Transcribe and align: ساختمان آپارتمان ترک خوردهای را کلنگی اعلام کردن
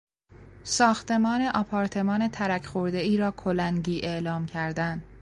ساختمان 0.63 1.41
آپارتمان 1.41 2.27
ترک 2.27 2.65
خوردهای 2.65 3.17
را 3.17 3.31
کلنگی 3.31 4.01
اعلام 4.01 4.45
کردن 4.45 5.03